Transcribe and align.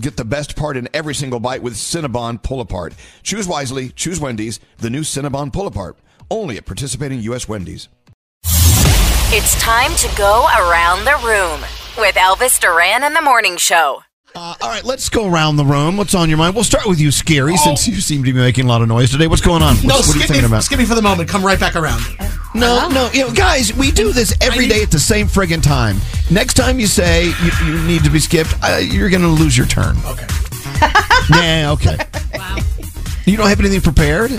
Get 0.00 0.16
the 0.16 0.24
best 0.24 0.56
part 0.56 0.76
in 0.76 0.88
every 0.94 1.14
single 1.14 1.40
bite 1.40 1.62
with 1.62 1.74
Cinnabon 1.74 2.42
Pull 2.42 2.60
Apart. 2.60 2.94
Choose 3.22 3.46
wisely, 3.46 3.90
choose 3.90 4.20
Wendy's, 4.20 4.60
the 4.78 4.90
new 4.90 5.02
Cinnabon 5.02 5.52
Pull 5.52 5.66
Apart. 5.66 5.96
Only 6.30 6.56
at 6.56 6.66
participating 6.66 7.20
U.S. 7.20 7.48
Wendy's. 7.48 7.88
It's 9.34 9.60
time 9.62 9.94
to 9.96 10.16
go 10.16 10.46
around 10.58 11.04
the 11.04 11.16
room 11.26 11.60
with 11.98 12.16
Elvis 12.16 12.60
Duran 12.60 13.02
and 13.02 13.14
the 13.14 13.22
Morning 13.22 13.56
Show. 13.56 14.02
Uh, 14.34 14.54
all 14.62 14.68
right, 14.70 14.84
let's 14.84 15.10
go 15.10 15.30
around 15.30 15.56
the 15.56 15.64
room. 15.64 15.98
What's 15.98 16.14
on 16.14 16.30
your 16.30 16.38
mind? 16.38 16.54
We'll 16.54 16.64
start 16.64 16.86
with 16.86 16.98
you, 16.98 17.08
Skeery, 17.08 17.56
since 17.58 17.86
you 17.86 18.00
seem 18.00 18.24
to 18.24 18.32
be 18.32 18.38
making 18.38 18.64
a 18.64 18.68
lot 18.68 18.80
of 18.80 18.88
noise 18.88 19.10
today. 19.10 19.26
What's 19.26 19.42
going 19.42 19.60
on? 19.62 19.74
What's, 19.74 19.84
No, 19.84 19.96
what 19.96 20.04
are 20.04 20.06
you 20.06 20.12
skip 20.12 20.20
thinking 20.28 20.42
me, 20.42 20.46
about? 20.46 20.64
skip 20.64 20.78
me 20.78 20.86
for 20.86 20.94
the 20.94 21.02
moment. 21.02 21.28
Come 21.28 21.44
right 21.44 21.60
back 21.60 21.76
around. 21.76 22.00
No, 22.54 22.88
no, 22.88 23.10
you 23.12 23.26
know, 23.26 23.32
guys, 23.32 23.74
we 23.74 23.90
do 23.90 24.10
this 24.12 24.34
every 24.40 24.68
day 24.68 24.82
at 24.82 24.90
the 24.90 24.98
same 24.98 25.26
friggin' 25.26 25.62
time. 25.62 25.98
Next 26.30 26.54
time 26.54 26.80
you 26.80 26.86
say 26.86 27.26
you, 27.26 27.50
you 27.66 27.82
need 27.86 28.04
to 28.04 28.10
be 28.10 28.20
skipped, 28.20 28.54
uh, 28.62 28.78
you're 28.82 29.10
going 29.10 29.22
to 29.22 29.28
lose 29.28 29.56
your 29.56 29.66
turn. 29.66 29.96
Okay. 30.06 30.26
Yeah, 31.30 31.70
okay. 31.72 31.96
Wow. 32.34 32.56
You 33.24 33.36
don't 33.36 33.48
have 33.48 33.60
anything 33.60 33.80
prepared? 33.80 34.32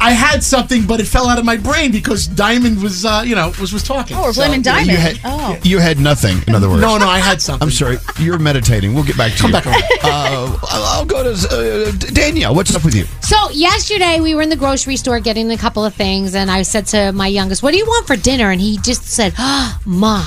I 0.00 0.12
had 0.12 0.42
something, 0.44 0.86
but 0.86 1.00
it 1.00 1.06
fell 1.06 1.28
out 1.28 1.38
of 1.38 1.44
my 1.44 1.56
brain 1.56 1.90
because 1.90 2.26
Diamond 2.26 2.82
was, 2.82 3.04
uh, 3.04 3.22
you 3.26 3.34
know, 3.34 3.52
was 3.60 3.72
was 3.72 3.82
talking. 3.82 4.16
Oh, 4.16 4.22
we're 4.22 4.32
blaming 4.34 4.62
So- 4.62 4.70
Diamond. 4.70 4.90
You 4.90 4.96
had, 4.98 5.20
Oh. 5.24 5.58
you 5.62 5.78
had 5.78 5.98
nothing, 5.98 6.42
in 6.46 6.54
other 6.54 6.68
words. 6.68 6.82
No, 6.82 6.98
no, 6.98 7.08
I 7.08 7.18
had 7.18 7.40
something. 7.42 7.66
I'm 7.66 7.72
sorry. 7.72 7.98
You're 8.18 8.38
meditating. 8.38 8.94
We'll 8.94 9.04
get 9.04 9.16
back 9.16 9.32
to 9.32 9.38
Come 9.38 9.50
you. 9.50 9.56
back 9.56 9.66
around. 9.66 9.82
Uh, 10.04 10.56
I'll 10.70 10.84
I'll 10.84 11.04
go 11.06 11.22
to 11.24 11.30
uh, 11.32 11.90
Danielle. 12.12 12.54
What's 12.54 12.74
up 12.74 12.84
with 12.84 12.94
you? 12.94 13.04
So 13.22 13.50
yesterday 13.50 14.20
we 14.20 14.34
were 14.34 14.42
in 14.42 14.48
the 14.50 14.56
grocery 14.56 14.96
store 14.96 15.18
getting 15.18 15.50
a 15.50 15.56
couple 15.56 15.84
of 15.84 15.94
things, 15.94 16.34
and 16.34 16.50
I 16.50 16.62
said 16.62 16.86
to 16.88 17.12
my 17.12 17.26
youngest, 17.26 17.62
"What 17.62 17.72
do 17.72 17.78
you 17.78 17.86
want 17.86 18.06
for 18.06 18.16
dinner?" 18.16 18.50
And 18.50 18.60
he 18.60 18.78
just 18.78 19.04
said, 19.08 19.34
oh, 19.38 19.76
"Ma, 19.84 20.24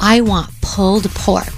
I 0.00 0.20
want 0.20 0.50
pulled 0.60 1.04
pork." 1.14 1.48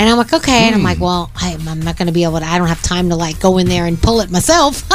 And 0.00 0.08
I'm 0.08 0.16
like, 0.16 0.32
okay. 0.32 0.64
And 0.64 0.74
I'm 0.74 0.82
like, 0.82 0.96
hmm. 0.96 1.04
well, 1.04 1.30
I, 1.36 1.54
I'm 1.68 1.82
not 1.82 1.98
going 1.98 2.06
to 2.06 2.12
be 2.12 2.24
able 2.24 2.40
to. 2.40 2.46
I 2.46 2.56
don't 2.56 2.68
have 2.68 2.80
time 2.80 3.10
to 3.10 3.16
like 3.16 3.38
go 3.38 3.58
in 3.58 3.68
there 3.68 3.84
and 3.84 4.00
pull 4.00 4.22
it 4.22 4.30
myself. 4.30 4.76
so 4.76 4.86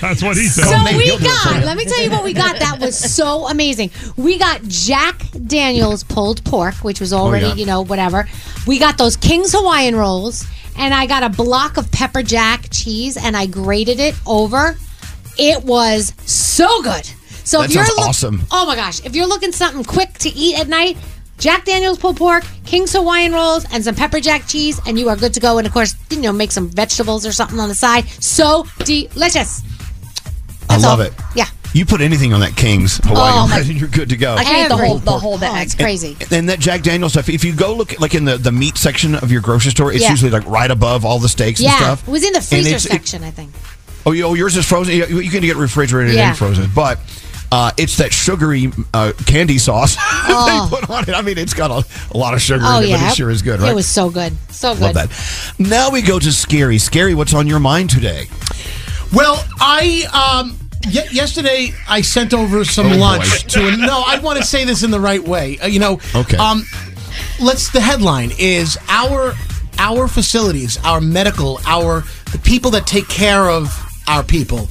That's 0.00 0.24
what 0.24 0.36
he 0.36 0.48
said. 0.48 0.64
So 0.64 0.98
we 0.98 1.04
he'll 1.04 1.18
do 1.18 1.26
it 1.26 1.28
for 1.28 1.50
got. 1.50 1.64
Let 1.64 1.76
me 1.76 1.84
tell 1.84 2.02
you 2.02 2.10
what 2.10 2.24
we 2.24 2.32
got. 2.32 2.58
That 2.58 2.80
was 2.80 2.98
so 2.98 3.46
amazing. 3.46 3.92
We 4.16 4.38
got 4.38 4.64
Jack 4.64 5.24
Daniel's 5.46 6.02
pulled 6.02 6.44
pork, 6.44 6.74
which 6.82 6.98
was 6.98 7.12
oh, 7.12 7.18
already, 7.18 7.46
yeah. 7.46 7.54
you 7.54 7.64
know, 7.64 7.84
whatever. 7.84 8.26
We 8.66 8.80
got 8.80 8.98
those 8.98 9.14
King's 9.14 9.52
Hawaiian 9.52 9.94
rolls, 9.94 10.44
and 10.76 10.92
I 10.92 11.06
got 11.06 11.22
a 11.22 11.28
block 11.28 11.76
of 11.76 11.92
pepper 11.92 12.24
jack 12.24 12.70
cheese, 12.72 13.16
and 13.16 13.36
I 13.36 13.46
grated 13.46 14.00
it 14.00 14.16
over. 14.26 14.76
It 15.38 15.62
was 15.62 16.12
so 16.26 16.82
good. 16.82 17.06
So 17.44 17.60
That 17.60 17.70
if 17.70 17.76
you're 17.76 17.84
sounds 17.84 18.00
awesome. 18.00 18.42
oh 18.50 18.66
my 18.66 18.74
gosh, 18.74 19.06
if 19.06 19.14
you're 19.14 19.28
looking 19.28 19.52
something 19.52 19.84
quick 19.84 20.14
to 20.14 20.28
eat 20.28 20.58
at 20.58 20.66
night. 20.66 20.96
Jack 21.40 21.64
Daniel's 21.64 21.98
pulled 21.98 22.18
pork, 22.18 22.44
King's 22.66 22.92
Hawaiian 22.92 23.32
rolls, 23.32 23.64
and 23.72 23.82
some 23.82 23.94
pepper 23.94 24.20
jack 24.20 24.46
cheese, 24.46 24.78
and 24.86 24.98
you 24.98 25.08
are 25.08 25.16
good 25.16 25.32
to 25.34 25.40
go. 25.40 25.56
And 25.58 25.66
of 25.66 25.72
course, 25.72 25.94
you 26.10 26.20
know, 26.20 26.32
make 26.32 26.52
some 26.52 26.68
vegetables 26.68 27.24
or 27.26 27.32
something 27.32 27.58
on 27.58 27.68
the 27.70 27.74
side. 27.74 28.06
So 28.22 28.66
delicious. 28.84 29.62
I 30.68 30.76
love 30.76 31.00
all. 31.00 31.06
it. 31.06 31.14
Yeah. 31.34 31.46
You 31.72 31.86
put 31.86 32.00
anything 32.00 32.32
on 32.34 32.40
that 32.40 32.56
King's 32.56 33.00
oh, 33.04 33.08
Hawaiian 33.08 33.34
Oh, 33.38 33.46
bread 33.48 33.66
and 33.68 33.76
you're 33.80 33.88
good 33.88 34.08
to 34.10 34.16
go. 34.16 34.34
I 34.34 34.44
can 34.44 34.64
eat 34.66 34.68
the 34.68 34.76
whole 34.76 34.98
the 34.98 35.10
Every- 35.12 35.20
whole 35.20 35.34
Oh, 35.34 35.38
bag. 35.38 35.64
it's 35.66 35.74
crazy. 35.74 36.16
And 36.30 36.48
that 36.50 36.58
Jack 36.58 36.82
Daniel's 36.82 37.12
stuff, 37.12 37.28
if 37.28 37.42
you 37.44 37.54
go 37.54 37.74
look 37.74 37.98
like 38.00 38.14
in 38.14 38.24
the, 38.24 38.36
the 38.36 38.52
meat 38.52 38.76
section 38.76 39.14
of 39.14 39.32
your 39.32 39.40
grocery 39.40 39.70
store, 39.70 39.92
it's 39.92 40.02
Yeah. 40.02 40.10
usually 40.10 40.30
like 40.30 40.46
right 40.46 40.70
above 40.70 41.04
all 41.04 41.18
the 41.18 41.28
steaks 41.28 41.60
and 41.60 41.68
Yeah, 41.70 41.76
stuff. 41.76 42.06
it 42.06 42.10
was 42.10 42.24
in 42.24 42.32
the 42.32 42.38
And 42.38 42.46
freezer 42.46 42.68
it's- 42.68 42.86
it- 42.86 42.90
section, 42.90 43.24
I 43.24 43.30
think. 43.30 43.50
oh, 44.04 44.12
you- 44.12 44.24
oh, 44.24 44.34
yours 44.34 44.56
is 44.56 44.66
frozen. 44.66 44.94
You, 44.94 45.20
you 45.20 45.30
can 45.30 45.40
get 45.42 45.56
refrigerated 45.56 46.14
Yeah. 46.16 46.30
and 46.30 46.38
frozen, 46.38 46.70
but 46.74 46.98
uh, 47.52 47.72
it's 47.76 47.96
that 47.96 48.12
sugary 48.12 48.70
uh, 48.94 49.12
candy 49.26 49.58
sauce 49.58 49.96
Oh. 50.00 50.68
they 50.70 50.76
put 50.76 50.88
on 50.90 51.02
it. 51.08 51.14
I 51.14 51.22
mean, 51.22 51.36
it's 51.38 51.54
got 51.54 51.70
a, 51.70 51.84
a 52.14 52.16
lot 52.16 52.34
of 52.34 52.40
sugar 52.40 52.64
Oh 52.66 52.78
in 52.78 52.84
it, 52.84 52.88
yeah, 52.90 53.00
but 53.06 53.12
it 53.12 53.16
sure 53.16 53.30
is 53.30 53.42
good, 53.42 53.60
right? 53.60 53.72
It 53.72 53.74
was 53.74 53.88
so 53.88 54.08
good, 54.10 54.32
so 54.50 54.74
good. 54.74 54.82
Love 54.82 54.94
that. 54.94 55.54
Now 55.58 55.90
we 55.90 56.02
go 56.02 56.18
to 56.18 56.28
Skeery. 56.28 56.76
Skeery, 56.76 57.14
what's 57.14 57.34
on 57.34 57.46
your 57.46 57.58
mind 57.60 57.90
today? 57.90 58.26
Well, 59.12 59.44
I 59.58 60.04
um 60.42 60.56
y- 60.84 61.08
yesterday 61.10 61.72
I 61.88 62.02
sent 62.02 62.32
over 62.34 62.64
some 62.64 62.86
Oh, 62.86 62.90
boy. 62.90 62.96
lunch 62.98 63.44
to 63.54 63.66
a, 63.68 63.76
no. 63.76 64.02
I 64.06 64.20
want 64.20 64.38
to 64.38 64.44
say 64.44 64.64
this 64.64 64.82
in 64.84 64.90
the 64.92 65.00
right 65.00 65.22
way. 65.22 65.58
Uh, 65.58 65.66
you 65.66 65.80
know, 65.80 65.98
Okay. 66.14 66.36
Um, 66.36 66.64
let's. 67.40 67.70
The 67.72 67.80
headline 67.80 68.30
is 68.38 68.78
our 68.88 69.34
our 69.78 70.06
facilities, 70.06 70.78
our 70.84 71.00
medical, 71.00 71.58
our 71.66 72.04
the 72.32 72.38
people 72.38 72.70
that 72.72 72.86
take 72.86 73.08
care 73.08 73.50
of 73.50 73.74
our 74.06 74.22
people, 74.22 74.68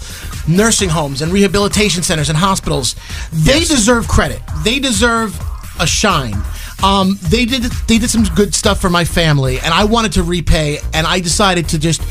nursing 0.50 0.90
homes 0.90 1.22
and 1.22 1.32
rehabilitation 1.32 2.04
centers 2.04 2.30
and 2.30 2.38
hospitals. 2.38 2.96
They 3.32 3.60
deserve 3.60 4.08
credit. 4.08 4.42
They 4.64 4.80
deserve 4.80 5.40
a 5.80 5.88
shine. 5.88 6.36
Um, 6.84 7.18
they 7.24 7.46
did 7.46 7.64
they 7.64 7.98
did 7.98 8.10
some 8.10 8.24
good 8.36 8.56
stuff 8.56 8.80
for 8.80 8.90
my 8.90 9.06
family, 9.06 9.60
and 9.60 9.74
I 9.74 9.84
wanted 9.84 10.14
to 10.14 10.24
repay. 10.24 10.80
And 10.94 11.06
I 11.06 11.20
decided 11.20 11.68
to 11.70 11.80
just 11.80 12.02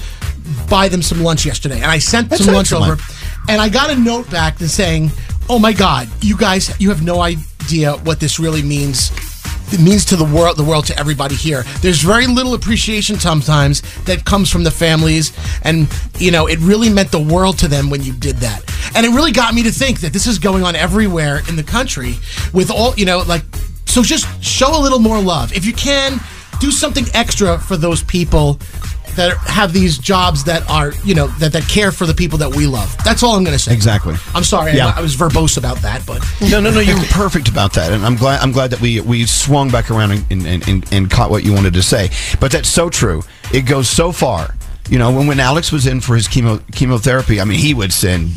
buy 0.69 0.89
them 0.89 1.03
some 1.03 1.23
lunch 1.23 1.45
yesterday, 1.47 1.77
and 1.77 1.87
I 1.87 1.99
sent 1.99 2.31
That's 2.31 2.45
some 2.45 2.55
lunch 2.55 2.73
excellent. 2.73 3.01
over, 3.01 3.03
and 3.49 3.61
I 3.61 3.69
got 3.69 3.91
a 3.91 3.97
note 3.97 4.31
back 4.31 4.59
saying, 4.59 5.11
"Oh 5.49 5.59
my 5.59 5.73
God, 5.73 6.09
you 6.23 6.37
guys, 6.37 6.79
you 6.79 6.91
have 6.91 7.03
no 7.03 7.21
idea 7.21 7.95
what 8.05 8.21
this 8.21 8.39
really 8.39 8.63
means." 8.63 9.11
It 9.73 9.81
means 9.81 10.05
to 10.07 10.17
the 10.17 10.25
world, 10.25 10.57
the 10.57 10.65
world, 10.65 10.87
to 10.87 10.99
everybody 10.99 11.35
here. 11.35 11.65
There's 11.83 12.01
very 12.01 12.27
little 12.27 12.55
appreciation 12.55 13.19
sometimes 13.19 13.83
that 14.05 14.25
comes 14.25 14.51
from 14.51 14.65
the 14.65 14.71
families, 14.71 15.33
and 15.63 15.89
you 16.19 16.31
know, 16.31 16.47
it 16.47 16.59
really 16.61 16.89
meant 16.89 17.11
the 17.11 17.21
world 17.21 17.59
to 17.59 17.69
them 17.69 17.91
when 17.91 18.03
you 18.03 18.13
did 18.13 18.37
that. 18.37 18.63
And 18.95 19.05
it 19.05 19.11
really 19.11 19.33
got 19.33 19.55
me 19.55 19.63
to 19.65 19.71
think 19.71 20.01
that 20.01 20.13
this 20.13 20.27
is 20.27 20.39
going 20.39 20.65
on 20.65 20.75
everywhere 20.75 21.43
in 21.49 21.57
the 21.57 21.63
country 21.63 22.15
with 22.53 22.71
all, 22.71 22.95
you 22.97 23.05
know, 23.05 23.19
like, 23.27 23.43
so 23.85 24.03
just 24.03 24.27
show 24.43 24.79
a 24.79 24.81
little 24.81 24.99
more 24.99 25.21
love 25.21 25.53
if 25.53 25.65
you 25.65 25.73
can 25.73 26.21
do 26.61 26.71
something 26.71 27.05
extra 27.15 27.59
for 27.59 27.77
those 27.77 28.03
people 28.03 28.59
that 29.19 29.37
have 29.39 29.73
these 29.73 29.99
jobs 29.99 30.45
that 30.45 30.69
are, 30.71 30.93
you 31.05 31.15
know, 31.15 31.27
that, 31.39 31.53
that 31.53 31.69
care 31.69 31.93
for 31.93 32.07
the 32.07 32.15
people 32.15 32.39
that 32.39 32.55
we 32.57 32.67
love. 32.67 32.97
That's 33.05 33.23
all 33.23 33.37
I'm 33.37 33.45
going 33.45 33.57
to 33.57 33.63
say. 33.63 33.73
Exactly. 33.75 34.15
I'm 34.35 34.45
sorry, 34.45 34.73
Yeah. 34.73 34.89
I, 34.89 34.99
I 34.99 35.01
was 35.03 35.17
verbose 35.17 35.59
about 35.59 35.77
that, 35.83 36.05
but 36.07 36.25
No, 36.51 36.61
no, 36.61 36.71
no. 36.71 36.81
You're 36.81 36.97
perfect 37.11 37.49
about 37.49 37.75
that, 37.75 37.93
and 37.93 38.05
I'm 38.07 38.17
glad. 38.17 38.41
I'm 38.41 38.53
glad 38.53 38.71
that 38.71 38.81
we 38.81 39.01
we 39.01 39.27
swung 39.27 39.71
back 39.71 39.91
around 39.91 40.13
and 40.13 40.47
and, 40.47 40.67
and, 40.69 40.93
and 40.93 41.11
caught 41.11 41.31
what 41.31 41.45
you 41.45 41.53
wanted 41.53 41.75
to 41.75 41.83
say. 41.83 42.11
But 42.41 42.53
that's 42.53 42.69
so 42.69 42.89
true. 42.89 43.23
It 43.53 43.63
goes 43.63 43.89
so 43.89 44.13
far. 44.13 44.55
You 44.89 44.99
know, 44.99 45.11
when 45.13 45.27
when 45.27 45.41
Alex 45.41 45.71
was 45.71 45.87
in 45.87 46.01
for 46.01 46.15
his 46.17 46.27
chemo 46.29 46.61
chemotherapy, 46.73 47.41
I 47.41 47.45
mean, 47.45 47.59
he 47.59 47.75
would 47.75 47.93
send 47.93 48.31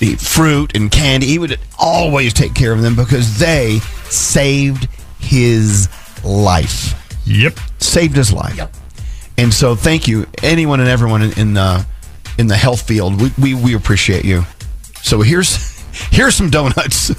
the 0.00 0.16
fruit 0.16 0.76
and 0.76 0.90
candy. 0.90 1.26
He 1.26 1.38
would 1.38 1.58
always 1.78 2.32
take 2.34 2.54
care 2.54 2.72
of 2.72 2.82
them 2.82 2.94
because 2.94 3.38
they 3.38 3.78
saved 4.10 4.88
his 5.20 5.88
life. 6.24 6.94
Yep. 7.26 7.58
Saved 7.78 8.16
his 8.16 8.32
life. 8.32 8.56
Yep. 8.56 8.74
And 9.38 9.54
so, 9.54 9.74
thank 9.76 10.08
you, 10.08 10.26
anyone 10.42 10.80
and 10.80 10.88
everyone 10.88 11.22
in, 11.22 11.54
the 11.54 11.86
in 12.38 12.48
the 12.48 12.56
health 12.56 12.82
field. 12.82 13.20
We, 13.20 13.30
we 13.38 13.54
we 13.54 13.74
appreciate 13.74 14.24
you. 14.24 14.44
So 15.02 15.22
here's 15.22 15.67
here's 16.18 16.34
some 16.34 16.50
donuts. 16.50 17.12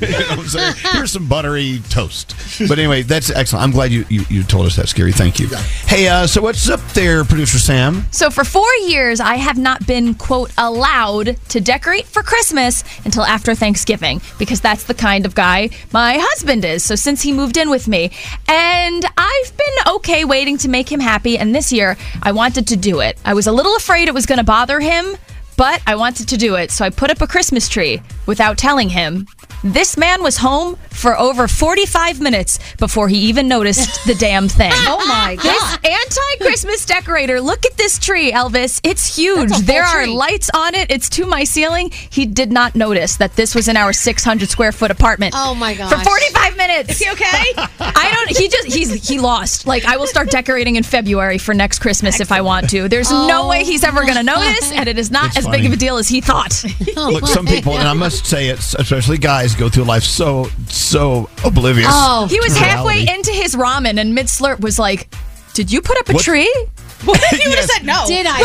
You 0.00 0.08
know 0.08 0.36
what 0.36 0.76
Here's 0.78 1.12
some 1.12 1.28
buttery 1.28 1.80
toast. 1.90 2.34
But 2.68 2.78
anyway, 2.78 3.02
that's 3.02 3.30
excellent. 3.30 3.64
I'm 3.64 3.70
glad 3.70 3.90
you, 3.90 4.04
you, 4.08 4.24
you 4.28 4.42
told 4.42 4.66
us 4.66 4.76
that, 4.76 4.86
Skeery. 4.86 5.14
Thank 5.14 5.38
you. 5.38 5.48
Hey, 5.86 6.08
uh, 6.08 6.26
so 6.26 6.42
what's 6.42 6.68
up 6.68 6.80
there, 6.92 7.24
producer 7.24 7.58
Sam? 7.58 8.06
So 8.10 8.30
for 8.30 8.44
four 8.44 8.72
years, 8.86 9.20
I 9.20 9.36
have 9.36 9.58
not 9.58 9.86
been, 9.86 10.14
quote, 10.14 10.50
allowed 10.58 11.36
to 11.50 11.60
decorate 11.60 12.06
for 12.06 12.22
Christmas 12.22 12.84
until 13.04 13.24
after 13.24 13.54
Thanksgiving 13.54 14.20
because 14.38 14.60
that's 14.60 14.84
the 14.84 14.94
kind 14.94 15.26
of 15.26 15.34
guy 15.34 15.70
my 15.92 16.18
husband 16.20 16.64
is. 16.64 16.82
So 16.82 16.94
since 16.94 17.22
he 17.22 17.32
moved 17.32 17.56
in 17.56 17.70
with 17.70 17.88
me, 17.88 18.10
and 18.48 19.04
I've 19.16 19.56
been 19.56 19.94
okay 19.94 20.24
waiting 20.24 20.56
to 20.58 20.68
make 20.68 20.90
him 20.90 21.00
happy. 21.00 21.38
And 21.38 21.54
this 21.54 21.72
year, 21.72 21.96
I 22.22 22.32
wanted 22.32 22.68
to 22.68 22.76
do 22.76 23.00
it. 23.00 23.18
I 23.24 23.34
was 23.34 23.46
a 23.46 23.52
little 23.52 23.76
afraid 23.76 24.08
it 24.08 24.14
was 24.14 24.26
going 24.26 24.38
to 24.38 24.44
bother 24.44 24.80
him, 24.80 25.16
but 25.56 25.82
I 25.86 25.96
wanted 25.96 26.28
to 26.28 26.36
do 26.36 26.56
it. 26.56 26.70
So 26.70 26.84
I 26.84 26.90
put 26.90 27.10
up 27.10 27.20
a 27.20 27.26
Christmas 27.26 27.68
tree 27.68 28.02
without 28.26 28.58
telling 28.58 28.88
him. 28.88 29.26
This 29.64 29.96
man 29.96 30.22
was 30.22 30.36
home 30.36 30.76
for 30.96 31.18
over 31.18 31.46
45 31.48 32.20
minutes 32.20 32.58
before 32.78 33.08
he 33.08 33.18
even 33.18 33.48
noticed 33.48 34.04
the 34.06 34.14
damn 34.18 34.48
thing. 34.48 34.72
Oh 34.74 35.04
my 35.06 35.36
This 35.36 35.60
god. 35.60 35.86
anti-Christmas 35.86 36.84
decorator. 36.86 37.40
Look 37.40 37.64
at 37.66 37.76
this 37.76 37.98
tree, 37.98 38.32
Elvis. 38.32 38.80
It's 38.82 39.16
huge. 39.16 39.50
That's 39.50 39.62
a 39.62 39.64
There 39.64 39.82
are 39.84 40.04
tree. 40.04 40.12
lights 40.14 40.50
on 40.54 40.74
it. 40.74 40.90
It's 40.90 41.08
to 41.10 41.26
my 41.26 41.44
ceiling. 41.44 41.90
He 42.10 42.26
did 42.26 42.50
not 42.52 42.74
notice 42.74 43.16
that 43.16 43.36
this 43.36 43.54
was 43.54 43.68
in 43.68 43.76
our 43.76 43.92
600 43.92 44.48
square 44.48 44.72
foot 44.72 44.90
apartment. 44.90 45.34
Oh, 45.36 45.54
my 45.54 45.74
God. 45.74 45.90
For 45.90 45.98
45 46.02 46.56
minutes. 46.56 46.90
Is 46.90 46.98
he 46.98 47.10
okay? 47.12 47.24
I 47.80 48.10
don't. 48.14 48.36
He 48.36 48.48
just 48.48 48.66
he's 48.72 49.08
he 49.08 49.18
lost. 49.18 49.66
Like 49.66 49.84
I 49.84 49.96
will 49.96 50.06
start 50.06 50.30
decorating 50.30 50.76
in 50.76 50.82
February 50.82 51.38
for 51.38 51.54
next 51.54 51.78
Christmas 51.80 52.20
if 52.20 52.32
I 52.32 52.40
want 52.40 52.68
to. 52.70 52.88
There's 52.88 53.10
no 53.10 53.42
Oh 53.44 53.48
way 53.48 53.64
he's 53.64 53.84
ever 53.84 54.02
going 54.02 54.14
to 54.16 54.22
notice, 54.22 54.72
and 54.72 54.88
it 54.88 54.98
is 54.98 55.10
not 55.10 55.26
It's 55.28 55.38
as 55.38 55.44
funny. 55.44 55.58
big 55.58 55.66
of 55.66 55.72
a 55.72 55.76
deal 55.76 55.96
as 55.98 56.08
he 56.08 56.20
thought. 56.20 56.64
Look, 56.96 57.26
some 57.26 57.46
people, 57.46 57.76
and 57.78 57.86
I 57.88 57.92
must 57.92 58.26
say 58.26 58.48
it, 58.48 58.58
especially 58.78 59.18
guys, 59.18 59.54
go 59.54 59.68
through 59.68 59.84
life 59.84 60.02
so 60.04 60.48
so 60.86 61.28
oblivious. 61.44 61.88
Oh. 61.90 62.26
He 62.28 62.38
was 62.40 62.56
halfway 62.56 63.00
reality. 63.02 63.12
into 63.14 63.30
his 63.32 63.54
ramen, 63.54 63.98
and 64.00 64.14
mid 64.14 64.26
slurp 64.26 64.60
was 64.60 64.78
like, 64.78 65.08
"Did 65.54 65.70
you 65.72 65.80
put 65.82 65.98
up 65.98 66.08
a 66.08 66.12
What? 66.14 66.24
tree?" 66.24 66.52
What 67.04 67.20
if 67.30 67.44
you 67.44 67.50
would 67.50 67.58
have 67.58 67.68
said 67.70 67.84
no? 67.84 68.04
Did 68.06 68.26
I? 68.26 68.38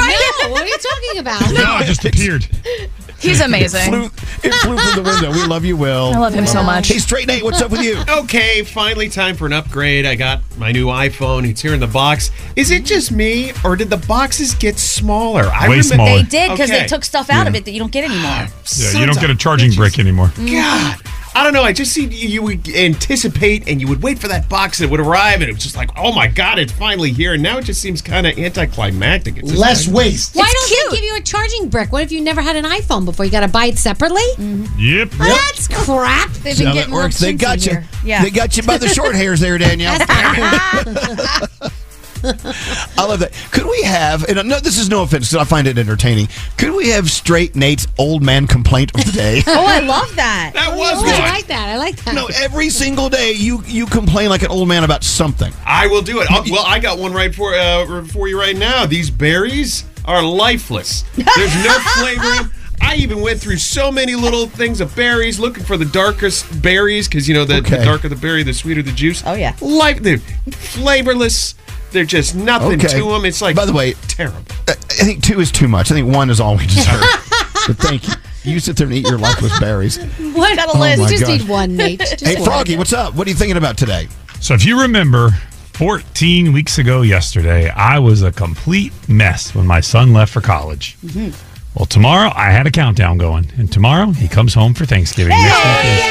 No. 0.43 0.51
What 0.51 0.63
are 0.63 0.67
you 0.67 0.77
talking 0.77 1.19
about? 1.19 1.41
No, 1.53 1.79
it 1.79 1.85
just 1.85 2.03
appeared. 2.05 2.45
He's 3.17 3.39
It 3.39 3.45
amazing. 3.45 3.89
flew, 3.91 4.05
it 4.43 4.53
flew 4.55 4.77
through 4.77 5.03
the 5.03 5.09
window. 5.09 5.31
We 5.31 5.45
love 5.45 5.63
you, 5.63 5.77
Will. 5.77 6.11
I 6.13 6.17
love 6.17 6.33
him 6.33 6.45
so 6.45 6.61
much. 6.61 6.87
Hey, 6.89 6.97
Straight 6.97 7.27
Nate, 7.27 7.43
what's 7.43 7.61
up 7.61 7.71
with 7.71 7.81
you? 7.81 7.97
Okay, 8.09 8.63
finally 8.63 9.09
time 9.09 9.35
for 9.35 9.45
an 9.45 9.53
upgrade. 9.53 10.05
I 10.05 10.15
got 10.15 10.41
my 10.57 10.71
new 10.71 10.87
iPhone. 10.87 11.47
It's 11.49 11.61
here 11.61 11.73
in 11.73 11.79
the 11.79 11.87
box. 11.87 12.29
Is 12.55 12.71
it 12.71 12.83
just 12.83 13.11
me, 13.11 13.51
or 13.63 13.75
did 13.75 13.89
the 13.89 13.97
boxes 13.97 14.53
get 14.55 14.77
smaller? 14.77 15.43
I 15.45 15.69
Way 15.69 15.79
remem- 15.79 15.93
smaller. 15.93 16.17
They 16.17 16.23
did 16.23 16.51
because 16.51 16.69
Okay. 16.69 16.81
they 16.81 16.87
took 16.87 17.05
stuff 17.05 17.29
out 17.29 17.47
of 17.47 17.55
it 17.55 17.63
that 17.65 17.71
you 17.71 17.79
don't 17.79 17.91
get 17.91 18.03
anymore. 18.03 18.47
Yeah, 18.77 18.99
you 18.99 19.05
don't 19.05 19.19
get 19.19 19.29
a 19.29 19.35
charging 19.35 19.71
bitches. 19.71 19.77
brick 19.77 19.97
anymore. 19.99 20.31
God. 20.35 20.97
I 21.33 21.43
don't 21.43 21.53
know. 21.53 21.63
I 21.63 21.71
just 21.71 21.93
see 21.93 22.05
you 22.05 22.41
would 22.43 22.67
anticipate 22.69 23.67
and 23.69 23.79
you 23.79 23.87
would 23.87 24.03
wait 24.03 24.19
for 24.19 24.27
that 24.27 24.49
box 24.49 24.79
and 24.79 24.87
it 24.87 24.91
would 24.91 24.99
arrive 24.99 25.35
and 25.41 25.43
it 25.49 25.53
was 25.53 25.63
just 25.63 25.77
like, 25.77 25.89
oh 25.97 26.11
my 26.13 26.27
God, 26.27 26.59
it's 26.59 26.73
finally 26.73 27.11
here. 27.11 27.33
And 27.35 27.41
now 27.43 27.57
it 27.57 27.63
just 27.63 27.81
seems 27.81 28.01
kind 28.01 28.27
of 28.27 28.37
anticlimactic. 28.37 29.37
It's 29.37 29.53
less 29.55 29.87
like- 29.87 29.95
waste. 29.95 30.35
Why 30.35 30.43
It's 30.45 30.53
don't 30.53 30.67
cute. 30.67 30.91
they 30.91 30.95
give 30.97 31.05
you 31.05 31.15
a 31.17 31.21
charging 31.21 31.69
brick? 31.69 31.91
What 31.93 32.03
if 32.03 32.11
you 32.11 32.19
never 32.21 32.41
had 32.41 32.57
an 32.57 32.65
iPhone 32.65 33.05
before? 33.05 33.25
You 33.25 33.31
got 33.31 33.41
to 33.41 33.47
buy 33.47 33.67
it 33.67 33.77
separately? 33.77 34.21
Mm-hmm. 34.35 34.65
Oh, 34.67 34.77
yep. 34.77 35.09
That's 35.11 35.67
crap. 35.69 36.31
They've 36.33 36.57
been 36.57 36.67
how 36.67 36.73
getting 36.73 36.91
more 36.91 37.03
works? 37.03 37.19
They 37.19 37.33
got 37.33 37.65
you. 37.65 37.71
here. 37.71 37.85
Yeah. 38.03 38.23
They 38.23 38.29
got 38.29 38.57
you 38.57 38.63
by 38.63 38.77
the 38.77 38.89
short 38.89 39.15
hairs 39.15 39.39
there, 39.39 39.57
Danielle. 39.57 39.99
I 42.23 43.05
love 43.05 43.19
that. 43.19 43.31
Could 43.51 43.65
we 43.65 43.81
have, 43.83 44.23
and 44.29 44.47
no, 44.47 44.59
this 44.59 44.77
is 44.77 44.89
no 44.89 45.03
offense, 45.03 45.31
'cause 45.31 45.39
I 45.41 45.43
find 45.43 45.67
it 45.67 45.77
entertaining. 45.77 46.27
Could 46.57 46.73
we 46.73 46.89
have 46.89 47.09
straight 47.09 47.55
Nate's 47.55 47.87
old 47.97 48.21
man 48.23 48.47
complaint 48.47 48.91
of 48.95 49.05
the 49.05 49.11
day? 49.11 49.43
Oh, 49.51 49.65
I 49.65 49.79
love 49.79 50.15
that. 50.15 50.51
That 50.53 50.75
was 50.77 50.99
Oh, 50.99 51.03
good. 51.03 51.13
I 51.13 51.29
like 51.31 51.47
that. 51.47 51.69
I 51.69 51.77
like 51.77 51.95
that. 52.05 52.13
no, 52.15 52.27
every 52.41 52.69
single 52.69 53.09
day 53.09 53.31
you 53.33 53.63
you 53.67 53.85
complain 53.85 54.29
like 54.29 54.43
an 54.43 54.49
old 54.49 54.67
man 54.67 54.83
about 54.83 55.03
something. 55.03 55.51
I 55.65 55.87
will 55.87 56.01
do 56.01 56.21
it. 56.21 56.27
Oh, 56.31 56.43
well, 56.49 56.63
I 56.65 56.79
got 56.79 56.97
one 56.97 57.13
right 57.13 57.33
for 57.33 57.53
uh, 57.53 58.03
for 58.05 58.27
you 58.27 58.39
right 58.39 58.55
now. 58.55 58.85
These 58.85 59.09
berries 59.09 59.83
are 60.05 60.23
lifeless. 60.23 61.03
There's 61.15 61.55
no 61.65 61.77
flavor. 61.97 62.49
I 62.83 62.95
even 62.95 63.21
went 63.21 63.39
through 63.39 63.57
so 63.57 63.91
many 63.91 64.15
little 64.15 64.47
things 64.47 64.81
of 64.81 64.95
berries, 64.95 65.37
looking 65.39 65.63
for 65.63 65.77
the 65.77 65.85
darkest 65.85 66.61
berries, 66.63 67.07
because 67.07 67.27
you 67.27 67.35
know 67.35 67.45
the, 67.45 67.61
the 67.61 67.77
darker 67.77 68.09
the 68.09 68.15
berry, 68.15 68.41
the 68.41 68.53
sweeter 68.53 68.81
the 68.81 68.91
juice. 68.91 69.21
Oh, 69.25 69.33
yeah. 69.35 69.55
life. 69.61 70.01
They're 70.01 70.17
flavorless. 70.17 71.53
They're 71.91 72.05
just 72.05 72.35
nothing 72.35 72.73
Okay. 72.83 72.87
to 72.99 73.03
them. 73.11 73.25
It's 73.25 73.41
like 73.41 73.55
By 73.55 73.65
the 73.65 73.73
way, 73.73 73.93
terrible. 74.07 74.41
I 74.67 74.71
I 74.71 75.03
think 75.03 75.23
two 75.23 75.39
is 75.39 75.51
too 75.51 75.67
much. 75.67 75.91
I 75.91 75.95
think 75.95 76.13
one 76.13 76.29
is 76.29 76.39
all 76.39 76.55
we 76.57 76.65
deserve. 76.67 77.01
but 77.67 77.77
thank 77.77 78.07
you. 78.07 78.13
You 78.43 78.59
sit 78.59 78.75
there 78.77 78.87
and 78.87 78.95
eat 78.95 79.05
your 79.07 79.17
lifeless 79.19 79.57
berries. 79.59 79.97
What? 80.33 80.55
Got 80.55 80.73
a 80.75 80.79
list. 80.79 81.01
Oh 81.03 81.07
just 81.07 81.23
gosh. 81.23 81.41
eat 81.41 81.47
one, 81.47 81.75
Nate. 81.75 81.99
Just 81.99 82.25
Hey, 82.25 82.35
one. 82.35 82.43
Froggy, 82.45 82.75
what's 82.77 82.93
up? 82.93 83.13
What 83.13 83.27
are 83.27 83.29
you 83.29 83.35
thinking 83.35 83.57
about 83.57 83.77
today? 83.77 84.07
So 84.39 84.53
if 84.55 84.65
you 84.65 84.81
remember, 84.81 85.29
14 85.73 86.51
weeks 86.53 86.77
ago 86.77 87.01
yesterday, 87.03 87.69
I 87.69 87.99
was 87.99 88.23
a 88.23 88.31
complete 88.31 88.91
mess 89.07 89.53
when 89.53 89.67
my 89.67 89.79
son 89.79 90.13
left 90.13 90.31
for 90.33 90.41
college. 90.41 90.97
Mm-hmm. 91.05 91.29
Well, 91.77 91.85
tomorrow 91.85 92.31
I 92.35 92.51
had 92.51 92.67
a 92.67 92.71
countdown 92.71 93.17
going, 93.17 93.51
and 93.57 93.71
tomorrow 93.71 94.11
he 94.11 94.27
comes 94.27 94.53
home 94.53 94.73
for 94.73 94.85
Thanksgiving. 94.85 95.29
Next 95.29 95.43
week 95.43 96.03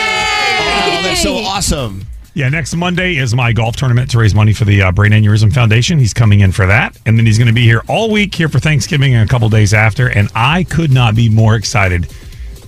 Oh, 0.93 1.00
that's 1.03 1.23
so 1.23 1.37
awesome. 1.37 2.06
Yeah, 2.35 2.49
next 2.49 2.75
Monday 2.77 3.17
is 3.17 3.35
my 3.35 3.53
golf 3.53 3.77
tournament 3.77 4.11
to 4.12 4.19
raise 4.19 4.35
money 4.35 4.53
for 4.53 4.65
the 4.65 4.82
uh, 4.82 4.93
Brain 4.93 5.12
Aneurysm 5.12 5.53
Foundation. 5.53 5.99
He's 5.99 6.15
coming 6.15 6.41
in 6.41 6.53
for 6.53 6.67
that, 6.67 6.97
and 7.06 7.19
then 7.19 7.26
he's 7.26 7.38
going 7.38 7.49
to 7.49 7.55
be 7.55 7.64
here 7.64 7.83
all 7.88 8.11
week 8.11 8.35
here 8.35 8.49
for 8.49 8.59
Thanksgiving 8.61 9.14
and 9.14 9.28
a 9.28 9.31
couple 9.31 9.49
days 9.49 9.75
after. 9.75 10.09
And 10.09 10.28
I 10.35 10.64
could 10.64 10.93
not 10.93 11.14
be 11.16 11.28
more 11.28 11.57
excited 11.57 12.09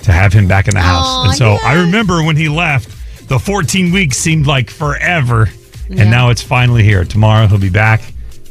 to 0.02 0.12
have 0.12 0.32
him 0.32 0.48
back 0.48 0.66
in 0.68 0.75
the 0.75 0.80
house. 0.80 1.06
Aw, 1.06 1.25
and 1.28 1.34
so 1.37 1.58
I 1.64 1.80
remember 1.80 2.25
when 2.25 2.37
he 2.37 2.48
left, 2.48 3.28
the 3.28 3.38
14 3.38 3.92
weeks 3.92 4.16
seemed 4.18 4.46
like 4.46 4.68
forever, 4.68 5.48
Yeah. 5.88 6.02
and 6.02 6.10
now 6.10 6.30
it's 6.30 6.42
finally 6.42 6.82
here. 6.82 7.04
Tomorrow 7.04 7.46
he'll 7.46 7.58
be 7.58 7.70
back, 7.70 8.02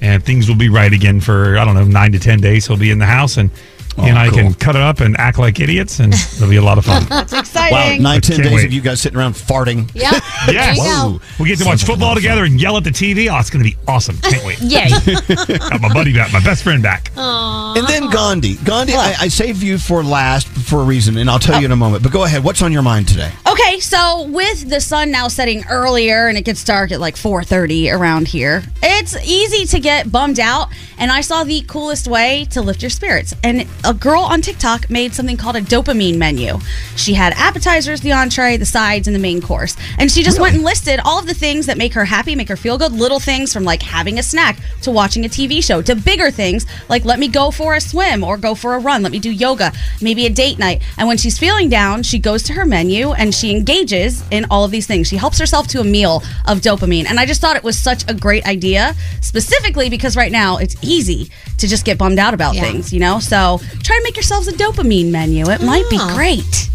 and 0.02 0.24
things 0.24 0.48
will 0.48 0.56
be 0.56 0.70
right 0.70 0.94
again 0.94 1.20
for 1.20 1.58
I 1.58 1.66
don't 1.66 1.76
know 1.76 1.84
nine 1.84 2.14
to 2.14 2.20
ten 2.20 2.40
days. 2.40 2.68
He'll 2.68 2.78
be 2.78 2.92
in 2.92 3.00
the 3.00 3.06
house 3.06 3.38
and. 3.38 3.50
He 3.96 4.10
and 4.10 4.18
I 4.18 4.30
cool. 4.30 4.38
can 4.38 4.54
cut 4.54 4.76
it 4.76 4.82
up 4.82 5.00
and 5.00 5.18
act 5.18 5.38
like 5.38 5.60
idiots, 5.60 6.00
and 6.00 6.14
it'll 6.14 6.50
be 6.50 6.56
a 6.56 6.62
lot 6.62 6.78
of 6.78 6.86
fun. 6.86 7.06
That's 7.10 7.32
Wow, 7.32 7.40
exciting. 7.40 8.04
nine, 8.04 8.22
ten 8.22 8.42
days 8.42 8.52
wait. 8.54 8.66
of 8.66 8.74
you 8.74 8.82
guys 8.82 9.02
sitting 9.02 9.18
around 9.18 9.34
farting. 9.34 9.90
Yeah. 9.94 10.12
Yes. 10.52 10.78
Whoa. 10.80 11.22
We 11.40 11.48
get 11.50 11.60
to 11.60 11.66
watch 11.66 11.80
Sounds 11.82 11.84
like 11.84 11.88
a 11.88 11.92
lot 11.92 11.94
football 11.94 12.12
of 12.14 12.18
together 12.18 12.44
and 12.44 12.60
yell 12.60 12.78
at 12.78 12.84
the 12.84 12.90
TV. 12.90 13.32
Oh, 13.32 13.40
it's 13.40 13.52
going 13.52 13.64
to 13.64 13.70
be 13.70 13.78
awesome. 13.88 14.18
Can't 14.18 14.44
wait. 14.44 14.60
Yay. 14.60 14.90
Got 15.70 15.80
my 15.80 15.94
buddy 15.94 16.14
back, 16.14 16.34
my 16.34 16.44
best 16.44 16.64
friend 16.64 16.82
back. 16.82 17.12
Aww. 17.14 17.78
And 17.78 17.88
then 17.88 18.10
Gandhi. 18.10 18.56
Gandhi, 18.56 18.96
I, 18.96 19.16
I 19.20 19.28
saved 19.28 19.62
you 19.62 19.78
for 19.78 20.04
last 20.04 20.48
for 20.48 20.82
a 20.82 20.84
reason, 20.84 21.18
and 21.18 21.30
I'll 21.30 21.40
tell 21.40 21.60
you 21.60 21.66
in 21.66 21.72
a 21.72 21.76
oh. 21.76 21.78
moment. 21.78 22.04
But 22.04 22.12
go 22.12 22.24
ahead. 22.24 22.44
What's 22.44 22.62
on 22.64 22.72
your 22.72 22.82
mind 22.82 23.08
today? 23.08 23.32
Okay, 23.48 23.80
so 23.80 24.24
with 24.30 24.68
the 24.70 24.82
sun 24.82 25.12
now 25.12 25.28
setting 25.28 25.64
earlier 25.70 26.28
and 26.28 26.38
it 26.38 26.44
gets 26.44 26.64
dark 26.64 26.92
at 26.92 27.00
like 27.00 27.16
4:30 27.16 27.94
around 27.94 28.28
here, 28.28 28.64
it's 28.82 29.16
easy 29.24 29.66
to 29.68 29.80
get 29.80 30.12
bummed 30.12 30.40
out. 30.40 30.70
And 31.02 31.12
I 31.12 31.22
saw 31.22 31.44
the 31.44 31.62
coolest 31.62 32.08
way 32.08 32.46
to 32.52 32.62
lift 32.62 32.84
your 32.84 32.92
spirits. 32.92 33.34
And 33.44 33.68
a 33.84 33.94
girl 33.94 34.22
on 34.22 34.42
TikTok 34.42 34.90
made 34.90 35.14
something 35.14 35.36
called 35.36 35.56
a 35.56 35.62
dopamine 35.62 36.18
menu. 36.18 36.60
She 36.96 37.16
had 37.16 37.34
appetizers, 37.34 38.02
the 38.02 38.12
entree, 38.12 38.56
the 38.56 38.66
sides, 38.66 39.08
and 39.08 39.16
the 39.16 39.20
main 39.20 39.42
course. 39.42 39.76
And 39.98 40.12
she 40.12 40.22
just 40.22 40.40
went 40.40 40.56
and 40.56 40.64
listed 40.64 41.00
all 41.04 41.18
of 41.18 41.26
the 41.26 41.34
things 41.34 41.66
that 41.66 41.78
make 41.78 41.94
her 41.96 42.06
happy, 42.06 42.36
make 42.36 42.50
her 42.50 42.56
feel 42.56 42.78
good. 42.78 42.92
Little 42.92 43.20
things 43.20 43.52
from 43.52 43.64
like 43.64 43.82
having 43.82 44.20
a 44.20 44.24
snack 44.24 44.60
to 44.84 44.92
watching 44.92 45.26
a 45.26 45.28
TV 45.28 45.64
show 45.64 45.82
to 45.82 45.96
bigger 45.96 46.30
things 46.30 46.66
like 46.88 47.04
let 47.04 47.18
me 47.20 47.28
go 47.28 47.50
for 47.50 47.74
a 47.74 47.82
swim 47.82 48.24
or 48.24 48.38
go 48.38 48.54
for 48.54 48.76
a 48.76 48.80
run, 48.80 49.02
let 49.02 49.12
me 49.12 49.20
do 49.20 49.32
yoga, 49.32 49.72
maybe 50.02 50.28
a 50.28 50.30
date 50.30 50.60
night. 50.60 50.84
And 50.98 51.08
when 51.08 51.18
she's 51.18 51.40
feeling 51.40 51.68
down, 51.68 52.04
she 52.04 52.20
goes 52.20 52.44
to 52.44 52.54
her 52.54 52.66
menu 52.66 53.12
and 53.14 53.34
she 53.34 53.52
engages 53.52 54.24
in 54.30 54.46
all 54.52 54.64
of 54.64 54.72
these 54.72 54.86
things. 54.86 55.08
She 55.08 55.18
helps 55.18 55.40
herself 55.40 55.68
to 55.70 55.82
a 55.82 55.84
meal 55.84 56.22
of 56.46 56.60
dopamine. 56.60 57.06
And 57.06 57.20
I 57.20 57.26
just 57.26 57.42
thought 57.42 57.56
it 57.56 57.64
was 57.64 57.78
such 57.78 58.08
a 58.08 58.14
great 58.14 58.46
idea, 58.46 58.96
specifically 59.22 59.90
because 59.90 60.16
right 60.16 60.32
now 60.32 60.58
it's 60.58 60.76
easy 60.92 61.30
to 61.58 61.68
just 61.68 61.86
get 61.86 61.98
bummed 61.98 62.20
out 62.20 62.34
about 62.34 62.56
Yeah. 62.56 62.64
things, 62.64 62.92
you 62.94 63.00
know? 63.00 63.20
So 63.20 63.60
try 63.84 63.96
to 63.98 64.04
make 64.04 64.16
yourselves 64.16 64.48
a 64.48 64.54
dopamine 64.54 65.10
menu. 65.12 65.50
It 65.50 65.62
might 65.62 65.90
be 65.90 65.98
Ah. 66.00 66.14
great. 66.16 66.70